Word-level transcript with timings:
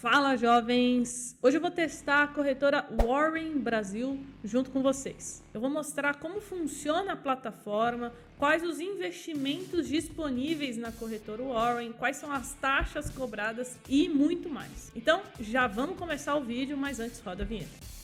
Fala 0.00 0.34
jovens! 0.34 1.36
Hoje 1.42 1.58
eu 1.58 1.60
vou 1.60 1.70
testar 1.70 2.22
a 2.22 2.26
corretora 2.26 2.86
Warren 3.04 3.58
Brasil 3.58 4.18
junto 4.42 4.70
com 4.70 4.82
vocês. 4.82 5.44
Eu 5.52 5.60
vou 5.60 5.68
mostrar 5.68 6.14
como 6.14 6.40
funciona 6.40 7.12
a 7.12 7.16
plataforma, 7.16 8.10
quais 8.38 8.62
os 8.62 8.80
investimentos 8.80 9.86
disponíveis 9.86 10.78
na 10.78 10.90
corretora 10.90 11.42
Warren, 11.42 11.92
quais 11.92 12.16
são 12.16 12.32
as 12.32 12.54
taxas 12.54 13.10
cobradas 13.10 13.78
e 13.86 14.08
muito 14.08 14.48
mais. 14.48 14.90
Então 14.96 15.20
já 15.38 15.66
vamos 15.66 15.98
começar 15.98 16.34
o 16.34 16.42
vídeo, 16.42 16.78
mas 16.78 16.98
antes 16.98 17.20
roda 17.20 17.42
a 17.42 17.46
vinheta. 17.46 17.99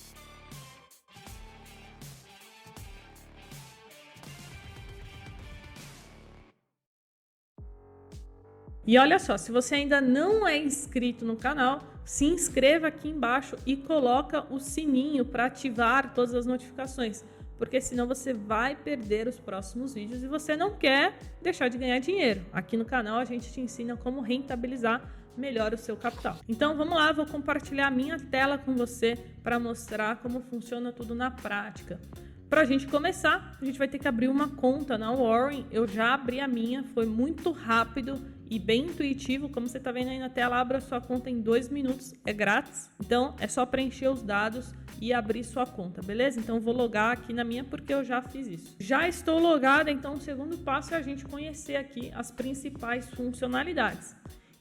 E 8.87 8.97
olha 8.99 9.19
só, 9.19 9.37
se 9.37 9.51
você 9.51 9.75
ainda 9.75 10.01
não 10.01 10.47
é 10.47 10.57
inscrito 10.57 11.25
no 11.25 11.35
canal, 11.35 11.83
se 12.05 12.25
inscreva 12.25 12.87
aqui 12.87 13.09
embaixo 13.09 13.57
e 13.67 13.77
coloca 13.77 14.47
o 14.49 14.61
sininho 14.61 15.25
para 15.25 15.47
ativar 15.47 16.15
todas 16.15 16.33
as 16.35 16.47
notificações, 16.47 17.25
porque 17.59 17.81
senão 17.81 18.07
você 18.07 18.33
vai 18.33 18.77
perder 18.77 19.27
os 19.27 19.41
próximos 19.41 19.93
vídeos 19.93 20.23
e 20.23 20.29
você 20.29 20.55
não 20.55 20.71
quer 20.77 21.19
deixar 21.43 21.69
de 21.69 21.79
ganhar 21.79 21.99
dinheiro. 21.99 22.47
Aqui 22.53 22.77
no 22.77 22.85
canal 22.85 23.19
a 23.19 23.25
gente 23.25 23.53
te 23.53 23.61
ensina 23.61 23.97
como 23.97 24.21
rentabilizar 24.21 25.03
melhor 25.37 25.75
o 25.75 25.77
seu 25.77 25.97
capital. 25.97 26.37
Então 26.49 26.77
vamos 26.77 26.95
lá, 26.95 27.11
vou 27.11 27.27
compartilhar 27.27 27.89
a 27.89 27.91
minha 27.91 28.17
tela 28.19 28.57
com 28.57 28.77
você 28.77 29.17
para 29.43 29.59
mostrar 29.59 30.17
como 30.23 30.41
funciona 30.43 30.93
tudo 30.93 31.13
na 31.13 31.29
prática. 31.29 32.01
Para 32.49 32.61
a 32.61 32.65
gente 32.65 32.87
começar, 32.87 33.59
a 33.61 33.65
gente 33.65 33.81
vai 33.81 33.89
ter 33.89 33.99
que 33.99 34.07
abrir 34.07 34.29
uma 34.29 34.49
conta 34.49 34.97
na 34.97 35.13
Warren. 35.13 35.67
Eu 35.73 35.89
já 35.89 36.15
abri 36.15 36.39
a 36.39 36.47
minha, 36.47 36.85
foi 36.85 37.05
muito 37.05 37.51
rápido 37.51 38.36
e 38.51 38.59
bem 38.59 38.87
intuitivo. 38.87 39.49
Como 39.49 39.69
você 39.69 39.79
está 39.79 39.93
vendo 39.93 40.09
aí 40.09 40.19
na 40.19 40.29
tela, 40.29 40.57
abra 40.61 40.81
sua 40.81 41.01
conta 41.01 41.31
em 41.31 41.41
dois 41.41 41.69
minutos, 41.69 42.15
é 42.25 42.33
grátis. 42.33 42.91
Então 43.01 43.35
é 43.39 43.49
só 43.49 43.65
preencher 43.67 44.09
os 44.09 44.23
dados 44.23 44.73
e 45.01 45.13
abrir 45.13 45.45
sua 45.45 45.67
conta, 45.67 46.03
beleza? 46.03 46.41
Então 46.41 46.61
vou 46.61 46.75
logar 46.75 47.13
aqui 47.13 47.33
na 47.33 47.45
minha 47.45 47.65
porque 47.65 47.93
eu 47.93 48.05
já 48.05 48.23
fiz 48.23 48.47
isso. 48.47 48.77
Já 48.79 49.09
estou 49.09 49.39
logada, 49.39 49.91
então 49.91 50.15
o 50.15 50.21
segundo 50.21 50.57
passo 50.59 50.95
é 50.95 50.97
a 50.97 51.03
gente 51.03 51.25
conhecer 51.25 51.77
aqui 51.77 52.11
as 52.15 52.31
principais 52.31 53.09
funcionalidades. 53.11 54.17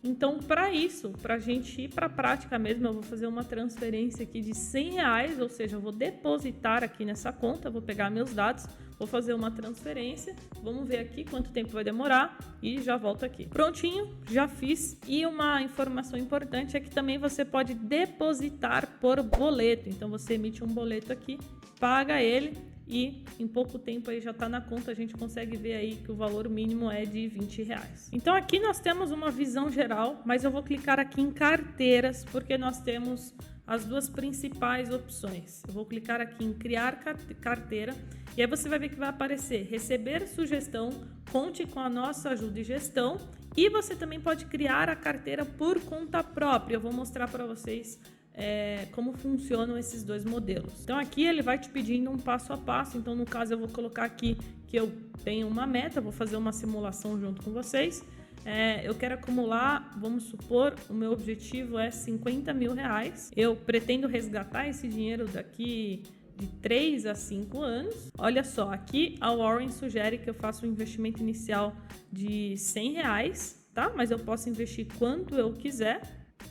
Então, 0.06 0.38
para 0.38 0.72
isso, 0.72 1.10
para 1.20 1.34
a 1.34 1.40
gente 1.40 1.82
ir 1.82 1.90
para 1.90 2.06
a 2.06 2.10
prática 2.10 2.60
mesmo, 2.60 2.86
eu 2.86 2.94
vou 2.94 3.02
fazer 3.02 3.26
uma 3.26 3.44
transferência 3.44 4.22
aqui 4.22 4.40
de 4.40 4.54
100 4.54 4.92
reais, 4.92 5.40
ou 5.42 5.50
seja, 5.50 5.78
eu 5.78 5.82
vou 5.82 5.92
depositar 5.92 6.84
aqui 6.84 7.04
nessa 7.04 7.34
conta, 7.34 7.72
vou 7.72 7.82
pegar 7.82 8.12
meus 8.12 8.32
dados, 8.32 8.68
vou 9.00 9.08
fazer 9.08 9.34
uma 9.34 9.50
transferência, 9.50 10.36
vamos 10.62 10.88
ver 10.88 11.00
aqui 11.00 11.26
quanto 11.26 11.50
tempo 11.50 11.70
vai 11.70 11.84
demorar 11.84 12.38
e 12.62 12.80
já 12.84 12.96
volto 12.98 13.26
aqui. 13.26 13.48
Prontinho, 13.48 14.16
já 14.30 14.48
fiz. 14.48 14.96
E 15.08 15.26
uma 15.26 15.64
informação 15.64 16.20
importante 16.20 16.78
é 16.78 16.80
que 16.80 16.92
também 16.92 17.18
você 17.18 17.44
pode 17.44 17.74
depositar 17.74 18.88
por 19.02 19.24
boleto. 19.24 19.90
Então, 19.90 20.08
você 20.08 20.36
emite 20.36 20.64
um 20.64 20.68
boleto 20.68 21.12
aqui, 21.12 21.40
paga 21.80 22.22
ele 22.22 22.75
e 22.88 23.24
em 23.40 23.48
pouco 23.48 23.80
tempo 23.80 24.10
aí 24.10 24.22
já 24.22 24.32
está 24.32 24.48
na 24.48 24.62
conta, 24.62 24.92
a 24.92 24.94
gente 24.94 25.14
consegue 25.14 25.58
ver 25.58 25.76
aí 25.76 25.96
que 25.96 26.12
o 26.12 26.16
valor 26.16 26.48
mínimo 26.48 26.90
é 26.92 27.06
de 27.06 27.28
20 27.28 27.64
reais. 27.64 28.10
Então 28.12 28.36
aqui 28.36 28.60
nós 28.60 28.80
temos 28.80 29.12
uma 29.12 29.32
visão 29.32 29.72
geral, 29.72 30.22
mas 30.26 30.44
eu 30.44 30.52
vou 30.52 30.62
clicar 30.62 31.00
aqui 31.00 31.22
em 31.22 31.32
carteiras, 31.32 32.24
porque 32.32 32.58
nós 32.58 32.80
temos 32.80 33.34
as 33.66 33.86
duas 33.86 34.08
principais 34.08 34.94
opções. 34.94 35.64
Eu 35.68 35.74
vou 35.74 35.86
clicar 35.86 36.22
aqui 36.22 36.44
em 36.46 36.54
criar 36.54 37.04
carteira 37.42 37.96
e 38.38 38.42
aí 38.42 38.48
você 38.48 38.70
vai 38.70 38.78
ver 38.78 38.90
que 38.90 38.96
vai 38.96 39.10
aparecer 39.10 39.64
receber 39.64 40.28
sugestão, 40.28 40.92
conte 41.32 41.66
com 41.66 41.80
a 41.80 41.90
nossa 41.90 42.30
ajuda 42.30 42.60
e 42.60 42.64
gestão 42.64 43.18
e 43.58 43.70
você 43.70 43.96
também 43.96 44.20
pode 44.20 44.46
criar 44.46 44.90
a 44.90 44.96
carteira 44.96 45.46
por 45.46 45.80
conta 45.82 46.24
própria. 46.24 46.76
Eu 46.76 46.82
vou 46.82 46.94
mostrar 46.94 47.28
para 47.28 47.46
vocês 47.46 48.00
é, 48.38 48.88
como 48.92 49.14
funcionam 49.14 49.78
esses 49.78 50.04
dois 50.04 50.26
modelos. 50.26 50.74
Então 50.84 50.98
aqui 50.98 51.26
ele 51.26 51.42
vai 51.42 51.58
te 51.58 51.70
pedindo 51.70 52.12
um 52.12 52.18
passo 52.18 52.52
a 52.54 52.58
passo. 52.58 52.98
Então 52.98 53.16
no 53.16 53.26
caso 53.26 53.54
eu 53.54 53.58
vou 53.58 53.70
colocar 53.70 54.04
aqui 54.04 54.38
que 54.68 54.78
eu 54.78 54.92
tenho 55.24 55.48
uma 55.48 55.66
meta, 55.66 56.02
vou 56.02 56.12
fazer 56.12 56.36
uma 56.36 56.52
simulação 56.52 57.20
junto 57.20 57.42
com 57.42 57.52
vocês. 57.52 58.04
É, 58.46 58.88
eu 58.88 58.94
quero 58.94 59.16
acumular, 59.16 59.98
vamos 59.98 60.26
supor, 60.26 60.76
o 60.88 60.94
meu 60.94 61.12
objetivo 61.12 61.80
é 61.80 61.90
50 61.90 62.54
mil 62.54 62.74
reais. 62.74 63.32
Eu 63.36 63.56
pretendo 63.56 64.08
resgatar 64.08 64.68
esse 64.68 64.88
dinheiro 64.88 65.28
daqui 65.28 66.04
de 66.38 66.48
3 66.62 67.06
a 67.08 67.16
5 67.16 67.60
anos. 67.62 68.12
Olha 68.18 68.44
só, 68.44 68.72
aqui 68.72 69.18
a 69.20 69.34
Warren 69.34 69.72
sugere 69.72 70.18
que 70.18 70.30
eu 70.30 70.34
faça 70.34 70.66
um 70.66 70.70
investimento 70.70 71.22
inicial 71.22 71.76
de 72.12 72.56
100 72.58 72.94
reais, 72.94 73.66
tá? 73.74 73.92
Mas 73.96 74.12
eu 74.12 74.20
posso 74.20 74.50
investir 74.50 74.86
quanto 75.00 75.36
eu 75.36 75.54
quiser. 75.54 76.02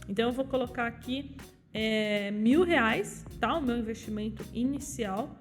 Então 0.09 0.29
eu 0.29 0.33
vou 0.33 0.47
colocar 0.47 0.87
aqui 0.87 1.37
é, 1.75 2.31
mil 2.31 2.63
reais, 2.63 3.25
tá? 3.41 3.59
O 3.59 3.61
meu 3.61 3.77
investimento 3.77 4.45
inicial 4.55 5.37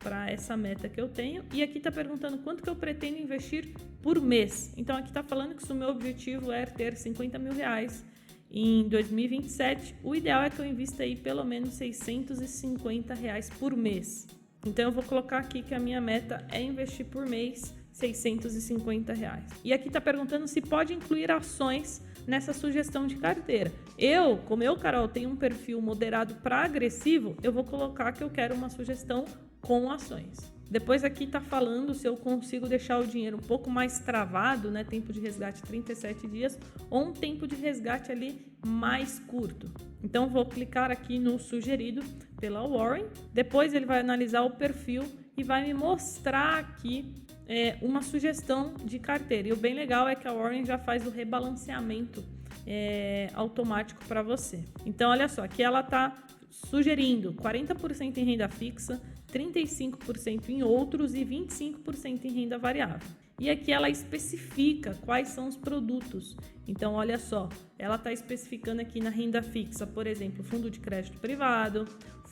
para 0.00 0.30
essa 0.30 0.56
meta 0.56 0.88
que 0.88 1.00
eu 1.00 1.08
tenho. 1.08 1.44
E 1.52 1.62
aqui 1.62 1.78
está 1.78 1.90
perguntando 1.90 2.38
quanto 2.38 2.62
que 2.62 2.68
eu 2.68 2.76
pretendo 2.76 3.18
investir 3.18 3.72
por 4.02 4.20
mês. 4.20 4.72
Então 4.76 4.96
aqui 4.96 5.08
está 5.08 5.22
falando 5.22 5.54
que 5.54 5.64
se 5.64 5.72
o 5.72 5.74
meu 5.74 5.88
objetivo 5.88 6.52
é 6.52 6.66
ter 6.66 6.96
50 6.96 7.38
mil 7.38 7.52
reais 7.52 8.04
em 8.50 8.88
2027, 8.88 9.96
o 10.02 10.14
ideal 10.14 10.42
é 10.42 10.50
que 10.50 10.58
eu 10.58 10.64
invista 10.64 11.02
aí 11.02 11.16
pelo 11.16 11.44
menos 11.44 11.74
650 11.74 13.14
reais 13.14 13.50
por 13.50 13.76
mês. 13.76 14.26
Então 14.64 14.86
eu 14.86 14.92
vou 14.92 15.02
colocar 15.02 15.38
aqui 15.38 15.62
que 15.62 15.74
a 15.74 15.78
minha 15.78 16.00
meta 16.00 16.46
é 16.50 16.60
investir 16.60 17.06
por 17.06 17.26
mês 17.26 17.74
650 17.96 19.14
reais. 19.14 19.44
E 19.64 19.72
aqui 19.72 19.88
está 19.88 20.00
perguntando 20.00 20.46
se 20.46 20.60
pode 20.60 20.92
incluir 20.92 21.30
ações 21.30 22.02
nessa 22.26 22.52
sugestão 22.52 23.06
de 23.06 23.16
carteira. 23.16 23.72
Eu, 23.96 24.36
como 24.44 24.62
eu, 24.62 24.76
Carol, 24.76 25.08
tenho 25.08 25.30
um 25.30 25.36
perfil 25.36 25.80
moderado 25.80 26.34
para 26.36 26.62
agressivo, 26.62 27.34
eu 27.42 27.50
vou 27.50 27.64
colocar 27.64 28.12
que 28.12 28.22
eu 28.22 28.28
quero 28.28 28.54
uma 28.54 28.68
sugestão 28.68 29.24
com 29.62 29.90
ações. 29.90 30.54
Depois 30.70 31.04
aqui 31.04 31.24
está 31.24 31.40
falando 31.40 31.94
se 31.94 32.06
eu 32.06 32.16
consigo 32.16 32.68
deixar 32.68 32.98
o 32.98 33.06
dinheiro 33.06 33.38
um 33.38 33.46
pouco 33.46 33.70
mais 33.70 34.00
travado, 34.00 34.70
né? 34.70 34.84
Tempo 34.84 35.12
de 35.12 35.20
resgate 35.20 35.62
37 35.62 36.26
dias, 36.26 36.58
ou 36.90 37.04
um 37.04 37.12
tempo 37.12 37.46
de 37.46 37.54
resgate 37.54 38.12
ali 38.12 38.44
mais 38.66 39.20
curto. 39.20 39.72
Então 40.02 40.28
vou 40.28 40.44
clicar 40.44 40.90
aqui 40.90 41.18
no 41.18 41.38
sugerido 41.38 42.02
pela 42.38 42.66
Warren. 42.66 43.06
Depois 43.32 43.72
ele 43.72 43.86
vai 43.86 44.00
analisar 44.00 44.42
o 44.42 44.50
perfil 44.50 45.04
e 45.36 45.42
vai 45.44 45.64
me 45.64 45.72
mostrar 45.72 46.58
aqui 46.58 47.14
é, 47.48 47.76
uma 47.80 48.02
sugestão 48.02 48.74
de 48.84 48.98
carteira. 48.98 49.48
E 49.48 49.52
o 49.52 49.56
bem 49.56 49.74
legal 49.74 50.08
é 50.08 50.14
que 50.14 50.26
a 50.26 50.32
Warren 50.32 50.64
já 50.64 50.78
faz 50.78 51.06
o 51.06 51.10
rebalanceamento 51.10 52.24
é, 52.66 53.30
automático 53.34 54.04
para 54.06 54.22
você. 54.22 54.60
Então, 54.84 55.10
olha 55.10 55.28
só, 55.28 55.44
aqui 55.44 55.62
ela 55.62 55.80
está 55.80 56.12
sugerindo 56.50 57.32
40% 57.34 58.16
em 58.16 58.24
renda 58.24 58.48
fixa, 58.48 59.00
35% 59.32 60.48
em 60.48 60.62
outros 60.62 61.14
e 61.14 61.24
25% 61.24 62.24
em 62.24 62.32
renda 62.32 62.58
variável. 62.58 63.06
E 63.38 63.50
aqui 63.50 63.70
ela 63.70 63.90
especifica 63.90 64.96
quais 65.04 65.28
são 65.28 65.46
os 65.46 65.56
produtos. 65.56 66.34
Então, 66.66 66.94
olha 66.94 67.18
só, 67.18 67.50
ela 67.78 67.96
está 67.96 68.10
especificando 68.10 68.80
aqui 68.80 68.98
na 68.98 69.10
renda 69.10 69.42
fixa, 69.42 69.86
por 69.86 70.06
exemplo, 70.06 70.42
fundo 70.42 70.70
de 70.70 70.80
crédito 70.80 71.20
privado, 71.20 71.86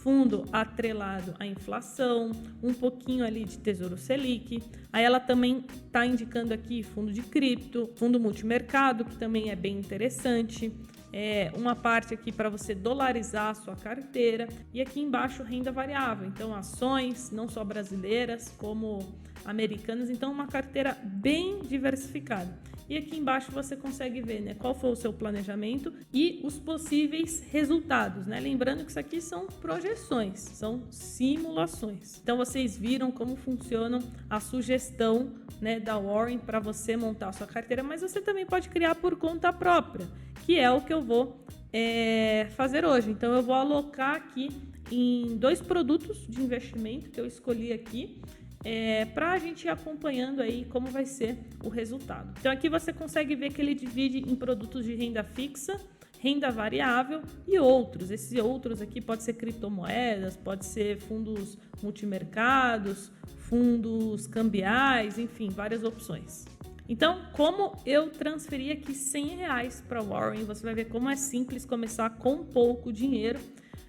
fundo 0.05 0.45
atrelado 0.53 1.35
à 1.41 1.47
inflação, 1.47 2.31
um 2.63 2.75
pouquinho 2.75 3.25
ali 3.25 3.43
de 3.47 3.57
Tesouro 3.57 3.97
Selic. 3.97 4.63
Aí 4.93 5.03
ela 5.03 5.19
também 5.19 5.65
está 5.87 6.05
indicando 6.05 6.53
aqui 6.53 6.83
fundo 6.83 7.11
de 7.11 7.23
cripto, 7.23 7.91
fundo 7.97 8.21
multimercado, 8.21 9.07
que 9.07 9.17
também 9.17 9.51
é 9.51 9.57
bem 9.57 9.79
interessante. 9.79 10.71
É 11.11 11.51
uma 11.57 11.75
parte 11.75 12.13
aqui 12.13 12.31
para 12.31 12.51
você 12.51 12.75
dolarizar 12.75 13.51
a 13.51 13.55
sua 13.55 13.77
carteira 13.77 14.47
e 14.75 14.83
aqui 14.83 15.01
embaixo 15.01 15.43
renda 15.43 15.73
variável, 15.73 16.29
então 16.29 16.55
ações 16.55 17.31
não 17.31 17.49
só 17.49 17.65
brasileiras 17.65 18.53
como 18.59 18.99
americanas, 19.45 20.11
então 20.11 20.31
uma 20.31 20.49
carteira 20.49 20.99
bem 21.03 21.61
diversificada. 21.63 22.53
E 22.89 22.97
aqui 22.99 23.17
embaixo 23.17 23.51
você 23.51 23.77
consegue 23.77 24.21
ver 24.21 24.41
né, 24.41 24.55
qual 24.55 24.75
foi 24.75 24.91
o 24.91 24.97
seu 24.97 25.13
planejamento 25.13 25.93
e 26.13 26.41
os 26.45 26.59
possíveis 26.59 27.43
resultados. 27.51 28.27
Né? 28.27 28.39
Lembrando 28.41 28.85
que 28.85 28.91
isso 28.91 29.01
aqui 29.01 29.21
são 29.21 29.47
projeções, 29.47 30.41
são 30.41 30.83
simulações. 30.91 32.21
Então 32.23 32.37
vocês 32.37 32.77
viram 32.77 33.11
como 33.11 33.37
funciona 33.37 34.03
a 34.29 34.39
sugestão 34.39 35.33
né, 35.61 35.81
da 35.81 35.99
Warren 35.99 36.39
para 36.39 36.61
você 36.61 36.97
montar 36.97 37.29
a 37.29 37.33
sua 37.33 37.47
carteira, 37.47 37.83
mas 37.83 38.03
você 38.03 38.21
também 38.21 38.45
pode 38.45 38.69
criar 38.69 38.95
por 38.95 39.17
conta 39.17 39.53
própria, 39.53 40.07
que 40.45 40.59
é 40.59 40.71
o 40.71 40.81
que 40.83 40.93
eu 40.93 41.01
vou 41.01 41.45
é, 41.73 42.49
fazer 42.55 42.85
hoje. 42.85 43.11
Então 43.11 43.35
eu 43.35 43.43
vou 43.43 43.55
alocar 43.55 44.17
aqui 44.17 44.51
em 44.91 45.37
dois 45.39 45.61
produtos 45.61 46.27
de 46.29 46.43
investimento 46.43 47.11
que 47.11 47.19
eu 47.19 47.27
escolhi 47.27 47.73
aqui 47.73 48.21
é, 48.65 49.05
para 49.05 49.33
a 49.33 49.39
gente 49.39 49.67
ir 49.67 49.69
acompanhando 49.69 50.41
aí 50.41 50.65
como 50.65 50.89
vai 50.89 51.05
ser 51.05 51.37
o 51.63 51.69
resultado. 51.69 52.35
Então 52.41 52.51
aqui 52.51 52.69
você 52.69 52.93
consegue 52.93 53.37
ver 53.37 53.53
que 53.53 53.61
ele 53.61 53.75
divide 53.75 54.19
em 54.19 54.35
produtos 54.35 54.85
de 54.85 54.95
renda 54.95 55.23
fixa, 55.23 55.79
renda 56.19 56.51
variável 56.51 57.23
e 57.47 57.59
outros. 57.59 58.11
Esses 58.11 58.43
outros 58.43 58.81
aqui 58.81 59.01
pode 59.01 59.23
ser 59.23 59.35
criptomoedas, 59.35 60.35
pode 60.37 60.65
ser 60.65 60.99
fundos 60.99 61.59
multimercados, 61.83 63.13
fundos 63.41 64.27
cambiais, 64.27 65.19
enfim, 65.19 65.51
várias 65.51 65.85
opções. 65.85 66.47
Então, 66.89 67.23
como 67.33 67.77
eu 67.85 68.11
transferi 68.11 68.71
aqui 68.71 68.95
100 68.95 69.27
reais 69.37 69.85
para 69.87 70.03
Warren, 70.03 70.45
você 70.45 70.63
vai 70.63 70.75
ver 70.75 70.87
como 70.87 71.09
é 71.09 71.17
simples 71.17 71.65
começar 71.65 72.11
com 72.11 72.45
pouco 72.45 72.93
dinheiro. 72.93 73.41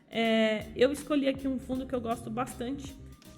É, 0.10 0.68
eu 0.76 0.92
escolhi 0.92 1.28
aqui 1.28 1.48
um 1.48 1.60
fundo 1.60 1.86
que 1.86 1.94
eu 1.94 2.00
gosto 2.00 2.30
bastante, 2.30 2.96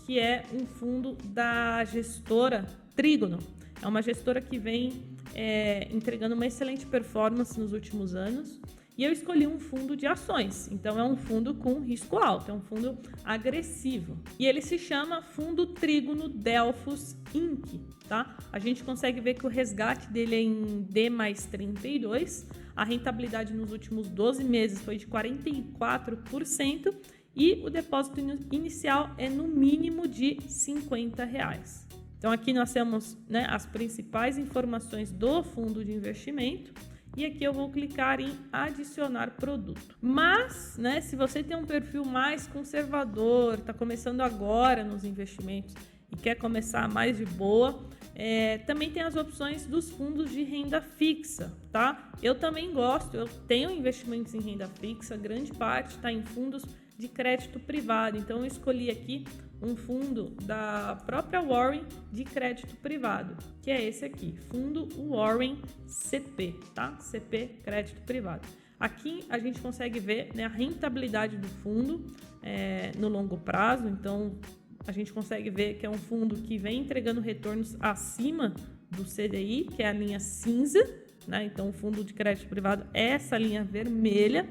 que 0.08 0.18
é 0.18 0.46
um 0.54 0.66
fundo 0.66 1.18
da 1.26 1.84
gestora 1.84 2.66
Trígono. 2.96 3.40
É 3.82 3.88
uma 3.88 4.02
gestora 4.02 4.40
que 4.40 4.58
vem 4.58 5.04
é, 5.36 5.90
entregando 5.92 6.34
uma 6.34 6.48
excelente 6.48 6.86
performance 6.86 7.60
nos 7.60 7.74
últimos 7.74 8.16
anos. 8.16 8.58
E 8.98 9.04
eu 9.04 9.12
escolhi 9.12 9.46
um 9.46 9.60
fundo 9.60 9.98
de 9.98 10.08
ações, 10.08 10.70
então 10.72 10.98
é 10.98 11.04
um 11.04 11.16
fundo 11.16 11.54
com 11.54 11.80
risco 11.82 12.18
alto, 12.18 12.50
é 12.50 12.54
um 12.54 12.62
fundo 12.62 12.98
agressivo. 13.24 14.18
E 14.40 14.48
ele 14.48 14.62
se 14.62 14.80
chama 14.80 15.22
Fundo 15.22 15.68
Trígono 15.68 16.30
Delphos 16.30 17.16
Inc. 17.36 17.80
Tá? 18.08 18.38
A 18.52 18.58
gente 18.58 18.84
consegue 18.84 19.20
ver 19.20 19.34
que 19.34 19.46
o 19.46 19.50
resgate 19.50 20.10
dele 20.10 20.36
é 20.36 20.42
em 20.42 20.82
D 20.90 21.10
mais 21.10 21.46
32, 21.46 22.48
a 22.76 22.86
rentabilidade 22.86 23.54
nos 23.54 23.72
últimos 23.72 24.08
12 24.08 24.44
meses 24.44 24.82
foi 24.82 24.98
de 24.98 25.06
44% 25.06 26.96
e 27.38 27.62
o 27.64 27.70
depósito 27.70 28.20
inicial 28.52 29.12
é 29.16 29.30
no 29.30 29.48
mínimo 29.48 30.08
de 30.08 30.40
50 30.42 31.24
reais. 31.24 31.88
Então 32.18 32.32
aqui 32.32 32.52
nós 32.52 32.74
temos 32.74 33.16
né, 33.30 33.46
as 33.48 33.64
principais 33.68 34.40
informações 34.40 35.12
do 35.12 35.44
fundo 35.44 35.86
de 35.86 35.94
investimento 35.94 36.74
e 37.16 37.24
aqui 37.26 37.44
eu 37.44 37.54
vou 37.54 37.70
clicar 37.70 38.20
em 38.20 38.32
adicionar 38.52 39.32
produto. 39.32 39.96
Mas, 40.02 40.78
né, 40.78 41.00
se 41.00 41.16
você 41.16 41.44
tem 41.44 41.56
um 41.56 41.66
perfil 41.66 42.04
mais 42.04 42.48
conservador, 42.48 43.60
está 43.60 43.72
começando 43.72 44.22
agora 44.22 44.84
nos 44.84 45.04
investimentos 45.04 45.76
e 46.12 46.16
quer 46.16 46.36
começar 46.36 46.90
mais 46.90 47.18
de 47.18 47.26
boa, 47.26 47.80
é, 48.16 48.58
também 48.60 48.90
tem 48.90 49.04
as 49.04 49.16
opções 49.16 49.66
dos 49.66 49.92
fundos 49.92 50.32
de 50.32 50.42
renda 50.42 50.82
fixa, 50.82 51.56
tá? 51.72 52.12
Eu 52.22 52.34
também 52.34 52.74
gosto, 52.74 53.16
eu 53.16 53.28
tenho 53.48 53.70
investimentos 53.70 54.34
em 54.34 54.40
renda 54.40 54.68
fixa, 54.68 55.16
grande 55.16 55.54
parte 55.54 55.98
está 55.98 56.12
em 56.12 56.24
fundos 56.24 56.64
de 56.98 57.08
crédito 57.08 57.60
privado. 57.60 58.18
Então 58.18 58.40
eu 58.40 58.46
escolhi 58.46 58.90
aqui 58.90 59.26
um 59.62 59.76
fundo 59.76 60.36
da 60.44 61.02
própria 61.06 61.42
Warren 61.42 61.84
de 62.12 62.24
crédito 62.24 62.76
privado, 62.78 63.36
que 63.62 63.72
é 63.72 63.84
esse 63.84 64.06
aqui, 64.06 64.36
fundo 64.50 64.88
Warren 65.10 65.62
CP, 65.86 66.56
tá? 66.76 66.98
CP 67.00 67.60
crédito 67.64 68.02
privado. 68.02 68.48
Aqui 68.80 69.26
a 69.30 69.40
gente 69.40 69.60
consegue 69.60 70.00
ver 70.00 70.30
né, 70.36 70.46
a 70.46 70.50
rentabilidade 70.50 71.38
do 71.38 71.48
fundo 71.48 72.06
é, 72.44 72.92
no 72.98 73.10
longo 73.10 73.38
prazo, 73.38 73.88
então 73.88 74.38
a 74.86 74.92
gente 74.92 75.12
consegue 75.12 75.50
ver 75.50 75.76
que 75.76 75.86
é 75.86 75.90
um 75.90 75.98
fundo 75.98 76.36
que 76.36 76.58
vem 76.58 76.82
entregando 76.82 77.20
retornos 77.20 77.76
acima 77.80 78.54
do 78.92 79.04
CDI, 79.04 79.68
que 79.76 79.82
é 79.82 79.88
a 79.88 79.92
linha 79.92 80.20
cinza, 80.20 80.80
né? 81.28 81.44
Então 81.44 81.70
o 81.70 81.74
fundo 81.74 82.04
de 82.04 82.14
crédito 82.14 82.48
privado 82.48 82.86
é 82.94 83.10
essa 83.10 83.38
linha 83.38 83.64
vermelha. 83.64 84.48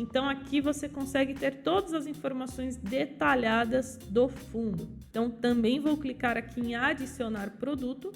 Então 0.00 0.26
aqui 0.26 0.62
você 0.62 0.88
consegue 0.88 1.34
ter 1.34 1.62
todas 1.62 1.92
as 1.92 2.06
informações 2.06 2.76
detalhadas 2.76 3.98
do 4.08 4.28
fundo. 4.28 4.88
Então 5.10 5.30
também 5.30 5.78
vou 5.78 5.98
clicar 5.98 6.38
aqui 6.38 6.60
em 6.60 6.74
adicionar 6.74 7.50
produto 7.58 8.10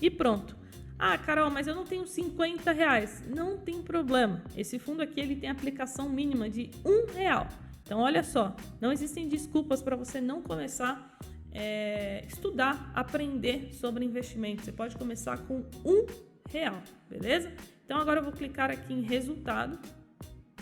e 0.00 0.10
pronto. 0.10 0.56
Ah, 0.98 1.18
Carol, 1.18 1.50
mas 1.50 1.66
eu 1.66 1.74
não 1.74 1.84
tenho 1.84 2.06
50 2.06 2.72
reais. 2.72 3.22
Não 3.28 3.58
tem 3.58 3.82
problema. 3.82 4.42
Esse 4.56 4.78
fundo 4.78 5.02
aqui 5.02 5.20
ele 5.20 5.36
tem 5.36 5.50
aplicação 5.50 6.08
mínima 6.08 6.48
de 6.48 6.70
um 6.84 7.06
real. 7.12 7.46
Então 7.82 8.00
olha 8.00 8.22
só, 8.22 8.56
não 8.80 8.90
existem 8.90 9.28
desculpas 9.28 9.82
para 9.82 9.94
você 9.94 10.20
não 10.20 10.40
começar 10.40 11.18
é, 11.52 12.24
estudar, 12.26 12.90
aprender 12.94 13.74
sobre 13.74 14.06
investimento. 14.06 14.62
Você 14.62 14.72
pode 14.72 14.96
começar 14.96 15.36
com 15.46 15.64
um 15.84 16.06
real, 16.48 16.82
beleza? 17.10 17.52
Então 17.84 17.98
agora 17.98 18.20
eu 18.20 18.24
vou 18.24 18.32
clicar 18.32 18.70
aqui 18.70 18.94
em 18.94 19.02
resultado 19.02 19.78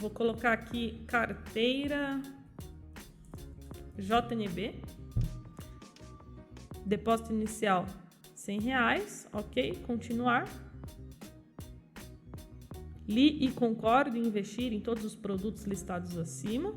Vou 0.00 0.08
colocar 0.08 0.54
aqui 0.54 1.04
carteira 1.06 2.22
JNB. 3.98 4.74
Depósito 6.86 7.34
inicial 7.34 7.84
100 8.34 8.60
reais, 8.62 9.28
ok? 9.30 9.78
Continuar. 9.86 10.48
Li 13.06 13.44
e 13.44 13.52
concordo 13.52 14.16
em 14.16 14.26
investir 14.26 14.72
em 14.72 14.80
todos 14.80 15.04
os 15.04 15.14
produtos 15.14 15.64
listados 15.64 16.16
acima. 16.16 16.74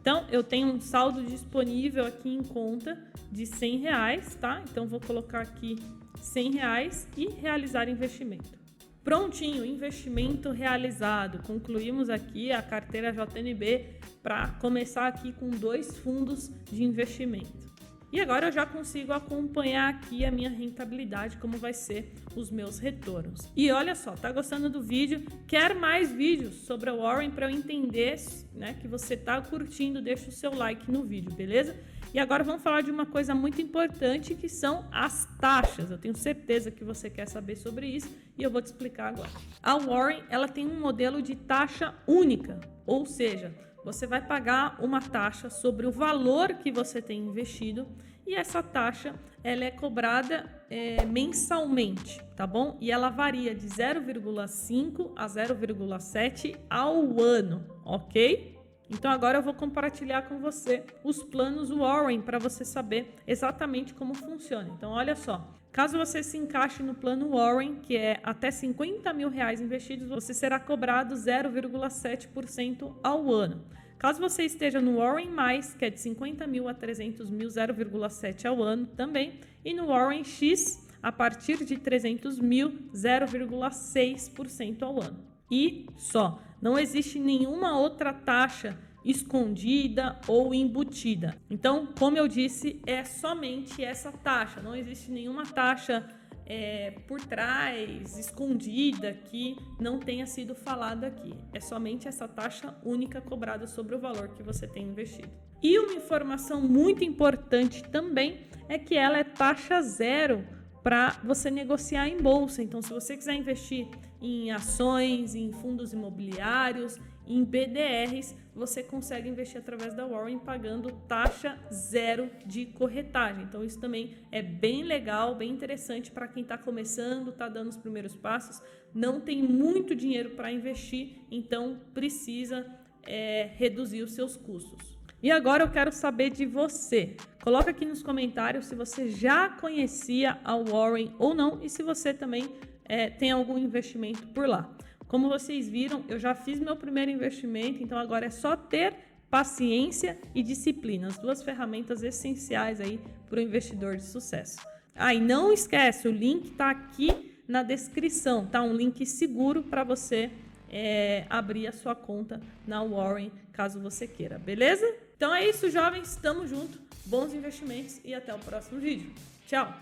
Então, 0.00 0.24
eu 0.30 0.44
tenho 0.44 0.68
um 0.68 0.80
saldo 0.80 1.24
disponível 1.24 2.06
aqui 2.06 2.28
em 2.28 2.42
conta 2.44 2.96
de 3.32 3.46
100 3.46 3.78
reais, 3.78 4.36
tá? 4.36 4.62
Então, 4.70 4.86
vou 4.86 5.00
colocar 5.00 5.40
aqui 5.40 5.76
100 6.20 6.52
reais 6.52 7.08
e 7.16 7.26
realizar 7.30 7.88
investimento. 7.88 8.63
Prontinho, 9.04 9.66
investimento 9.66 10.50
realizado. 10.50 11.42
Concluímos 11.42 12.08
aqui 12.08 12.50
a 12.50 12.62
carteira 12.62 13.12
JNB 13.12 14.00
para 14.22 14.48
começar 14.52 15.06
aqui 15.06 15.30
com 15.30 15.50
dois 15.50 15.98
fundos 15.98 16.50
de 16.64 16.82
investimento. 16.82 17.73
E 18.14 18.20
agora 18.20 18.46
eu 18.46 18.52
já 18.52 18.64
consigo 18.64 19.12
acompanhar 19.12 19.92
aqui 19.92 20.24
a 20.24 20.30
minha 20.30 20.48
rentabilidade, 20.48 21.36
como 21.38 21.58
vai 21.58 21.72
ser 21.72 22.12
os 22.36 22.48
meus 22.48 22.78
retornos. 22.78 23.50
E 23.56 23.72
olha 23.72 23.96
só, 23.96 24.12
tá 24.12 24.30
gostando 24.30 24.70
do 24.70 24.80
vídeo? 24.80 25.24
Quer 25.48 25.74
mais 25.74 26.12
vídeos 26.12 26.54
sobre 26.64 26.90
a 26.90 26.94
Warren 26.94 27.32
para 27.32 27.50
eu 27.50 27.50
entender 27.50 28.14
né, 28.54 28.76
que 28.80 28.86
você 28.86 29.16
tá 29.16 29.40
curtindo? 29.40 30.00
Deixa 30.00 30.28
o 30.28 30.32
seu 30.32 30.54
like 30.54 30.88
no 30.88 31.02
vídeo, 31.02 31.32
beleza? 31.32 31.76
E 32.14 32.20
agora 32.20 32.44
vamos 32.44 32.62
falar 32.62 32.82
de 32.82 32.90
uma 32.92 33.04
coisa 33.04 33.34
muito 33.34 33.60
importante 33.60 34.36
que 34.36 34.48
são 34.48 34.84
as 34.92 35.26
taxas. 35.40 35.90
Eu 35.90 35.98
tenho 35.98 36.16
certeza 36.16 36.70
que 36.70 36.84
você 36.84 37.10
quer 37.10 37.26
saber 37.26 37.56
sobre 37.56 37.88
isso 37.88 38.16
e 38.38 38.44
eu 38.44 38.50
vou 38.52 38.62
te 38.62 38.66
explicar 38.66 39.08
agora. 39.08 39.30
A 39.60 39.76
Warren, 39.76 40.22
ela 40.30 40.46
tem 40.46 40.64
um 40.64 40.78
modelo 40.78 41.20
de 41.20 41.34
taxa 41.34 41.92
única, 42.06 42.60
ou 42.86 43.04
seja, 43.06 43.52
você 43.84 44.06
vai 44.06 44.24
pagar 44.24 44.76
uma 44.82 45.00
taxa 45.00 45.50
sobre 45.50 45.86
o 45.86 45.92
valor 45.92 46.54
que 46.54 46.72
você 46.72 47.02
tem 47.02 47.20
investido 47.20 47.86
e 48.26 48.34
essa 48.34 48.62
taxa 48.62 49.14
ela 49.42 49.64
é 49.64 49.70
cobrada 49.70 50.50
é, 50.70 51.04
mensalmente, 51.04 52.20
tá 52.34 52.46
bom? 52.46 52.78
E 52.80 52.90
ela 52.90 53.10
varia 53.10 53.54
de 53.54 53.66
0,5 53.66 55.12
a 55.14 55.26
0,7 55.26 56.58
ao 56.70 57.20
ano, 57.20 57.66
ok? 57.84 58.58
Então 58.88 59.10
agora 59.10 59.38
eu 59.38 59.42
vou 59.42 59.54
compartilhar 59.54 60.22
com 60.22 60.38
você 60.38 60.84
os 61.02 61.22
planos 61.22 61.70
Warren 61.70 62.22
para 62.22 62.38
você 62.38 62.64
saber 62.64 63.14
exatamente 63.26 63.92
como 63.92 64.14
funciona. 64.14 64.70
Então 64.74 64.92
olha 64.92 65.14
só, 65.14 65.46
caso 65.74 65.98
você 65.98 66.22
se 66.22 66.38
encaixe 66.38 66.84
no 66.84 66.94
plano 66.94 67.30
Warren, 67.30 67.80
que 67.82 67.96
é 67.96 68.20
até 68.22 68.48
50 68.48 69.12
mil 69.12 69.28
reais 69.28 69.60
investidos, 69.60 70.08
você 70.08 70.32
será 70.32 70.60
cobrado 70.60 71.16
0,7% 71.16 72.94
ao 73.02 73.32
ano. 73.32 73.60
Caso 73.98 74.20
você 74.20 74.44
esteja 74.44 74.80
no 74.80 74.98
Warren 74.98 75.30
Mais, 75.30 75.74
que 75.74 75.84
é 75.84 75.90
de 75.90 75.98
50 75.98 76.46
mil 76.46 76.68
a 76.68 76.74
300 76.74 77.28
mil, 77.28 77.48
0,7 77.48 78.44
ao 78.46 78.62
ano 78.62 78.86
também, 78.86 79.40
e 79.64 79.74
no 79.74 79.88
Warren 79.88 80.22
X, 80.22 80.86
a 81.02 81.10
partir 81.10 81.64
de 81.64 81.76
300 81.76 82.38
mil, 82.38 82.78
0,6% 82.94 84.82
ao 84.82 85.02
ano. 85.02 85.24
E 85.50 85.86
só. 85.96 86.40
Não 86.62 86.78
existe 86.78 87.18
nenhuma 87.18 87.76
outra 87.76 88.12
taxa 88.12 88.78
escondida 89.04 90.18
ou 90.26 90.54
embutida. 90.54 91.36
Então, 91.50 91.88
como 91.98 92.16
eu 92.16 92.26
disse, 92.26 92.80
é 92.86 93.04
somente 93.04 93.84
essa 93.84 94.10
taxa. 94.10 94.60
Não 94.62 94.74
existe 94.74 95.10
nenhuma 95.10 95.44
taxa 95.44 96.06
é, 96.46 96.92
por 97.06 97.20
trás, 97.20 98.18
escondida, 98.18 99.12
que 99.12 99.56
não 99.80 99.98
tenha 99.98 100.26
sido 100.26 100.54
falado 100.54 101.04
aqui. 101.04 101.34
É 101.52 101.60
somente 101.60 102.08
essa 102.08 102.28
taxa 102.28 102.74
única 102.84 103.20
cobrada 103.20 103.66
sobre 103.66 103.94
o 103.94 103.98
valor 103.98 104.28
que 104.28 104.42
você 104.42 104.66
tem 104.66 104.84
investido. 104.84 105.30
E 105.62 105.78
uma 105.78 105.94
informação 105.94 106.60
muito 106.60 107.02
importante 107.02 107.82
também 107.84 108.40
é 108.68 108.78
que 108.78 108.96
ela 108.96 109.18
é 109.18 109.24
taxa 109.24 109.80
zero 109.80 110.46
para 110.82 111.18
você 111.24 111.50
negociar 111.50 112.08
em 112.08 112.18
bolsa. 112.18 112.62
Então, 112.62 112.82
se 112.82 112.90
você 112.90 113.16
quiser 113.16 113.34
investir 113.34 113.88
em 114.20 114.50
ações, 114.50 115.34
em 115.34 115.50
fundos 115.52 115.94
imobiliários, 115.94 116.98
em 117.26 117.42
BDRs, 117.42 118.34
você 118.54 118.82
consegue 118.82 119.28
investir 119.28 119.58
através 119.58 119.94
da 119.94 120.06
Warren 120.06 120.38
pagando 120.38 120.92
taxa 121.08 121.58
zero 121.72 122.30
de 122.46 122.66
corretagem. 122.66 123.44
Então, 123.44 123.64
isso 123.64 123.80
também 123.80 124.16
é 124.30 124.42
bem 124.42 124.82
legal, 124.82 125.34
bem 125.34 125.50
interessante 125.50 126.10
para 126.10 126.28
quem 126.28 126.42
está 126.42 126.56
começando, 126.56 127.30
está 127.30 127.48
dando 127.48 127.68
os 127.68 127.76
primeiros 127.76 128.14
passos, 128.14 128.62
não 128.94 129.20
tem 129.20 129.42
muito 129.42 129.94
dinheiro 129.94 130.30
para 130.30 130.52
investir, 130.52 131.18
então 131.30 131.80
precisa 131.92 132.66
é, 133.06 133.50
reduzir 133.56 134.02
os 134.02 134.12
seus 134.12 134.36
custos. 134.36 134.94
E 135.22 135.30
agora 135.30 135.64
eu 135.64 135.70
quero 135.70 135.90
saber 135.90 136.28
de 136.30 136.44
você. 136.44 137.16
Coloca 137.42 137.70
aqui 137.70 137.86
nos 137.86 138.02
comentários 138.02 138.66
se 138.66 138.74
você 138.74 139.08
já 139.08 139.48
conhecia 139.48 140.38
a 140.44 140.54
Warren 140.56 141.14
ou 141.18 141.34
não 141.34 141.62
e 141.62 141.70
se 141.70 141.82
você 141.82 142.12
também 142.12 142.46
é, 142.84 143.08
tem 143.08 143.30
algum 143.30 143.56
investimento 143.56 144.26
por 144.28 144.46
lá. 144.46 144.70
Como 145.14 145.28
vocês 145.28 145.68
viram, 145.68 146.04
eu 146.08 146.18
já 146.18 146.34
fiz 146.34 146.58
meu 146.58 146.74
primeiro 146.74 147.08
investimento, 147.08 147.80
então 147.80 147.96
agora 147.96 148.26
é 148.26 148.30
só 148.30 148.56
ter 148.56 148.96
paciência 149.30 150.18
e 150.34 150.42
disciplina, 150.42 151.06
as 151.06 151.16
duas 151.16 151.40
ferramentas 151.40 152.02
essenciais 152.02 152.80
aí 152.80 153.00
para 153.30 153.38
o 153.38 153.40
investidor 153.40 153.96
de 153.96 154.02
sucesso. 154.02 154.58
Ah, 154.92 155.14
não 155.14 155.52
esquece, 155.52 156.08
o 156.08 156.10
link 156.10 156.46
está 156.46 156.68
aqui 156.68 157.32
na 157.46 157.62
descrição, 157.62 158.44
tá? 158.44 158.60
Um 158.60 158.74
link 158.74 159.06
seguro 159.06 159.62
para 159.62 159.84
você 159.84 160.32
é, 160.68 161.26
abrir 161.30 161.68
a 161.68 161.72
sua 161.72 161.94
conta 161.94 162.40
na 162.66 162.82
Warren, 162.82 163.30
caso 163.52 163.78
você 163.78 164.08
queira, 164.08 164.36
beleza? 164.36 164.84
Então 165.16 165.32
é 165.32 165.48
isso, 165.48 165.70
jovens, 165.70 166.08
estamos 166.08 166.50
juntos, 166.50 166.80
bons 167.06 167.32
investimentos 167.32 168.00
e 168.04 168.12
até 168.12 168.34
o 168.34 168.38
próximo 168.40 168.80
vídeo. 168.80 169.12
Tchau! 169.46 169.72